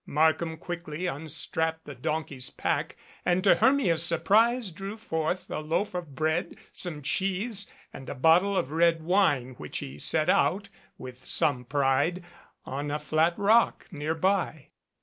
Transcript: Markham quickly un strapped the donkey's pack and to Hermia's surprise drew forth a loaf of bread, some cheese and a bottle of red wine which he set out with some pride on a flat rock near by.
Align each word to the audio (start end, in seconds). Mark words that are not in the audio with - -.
Markham 0.07 0.57
quickly 0.57 1.07
un 1.07 1.29
strapped 1.29 1.85
the 1.85 1.93
donkey's 1.93 2.49
pack 2.49 2.97
and 3.23 3.43
to 3.43 3.57
Hermia's 3.57 4.03
surprise 4.03 4.71
drew 4.71 4.97
forth 4.97 5.47
a 5.51 5.59
loaf 5.59 5.93
of 5.93 6.15
bread, 6.15 6.55
some 6.73 7.03
cheese 7.03 7.67
and 7.93 8.09
a 8.09 8.15
bottle 8.15 8.57
of 8.57 8.71
red 8.71 9.03
wine 9.03 9.53
which 9.59 9.77
he 9.77 9.99
set 9.99 10.27
out 10.27 10.69
with 10.97 11.23
some 11.23 11.65
pride 11.65 12.23
on 12.65 12.89
a 12.89 12.97
flat 12.97 13.37
rock 13.37 13.85
near 13.91 14.15
by. 14.15 14.69